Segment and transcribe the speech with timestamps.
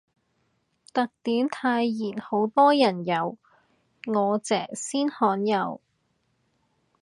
[0.95, 3.37] 特典泰妍好多人有，
[4.07, 5.79] 我姐先罕有